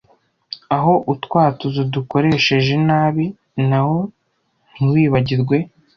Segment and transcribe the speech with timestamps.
[0.75, 3.25] Aho utwatuzo dukoresheje nabi
[3.69, 3.97] na ho
[4.73, 5.57] ntiwibagirwe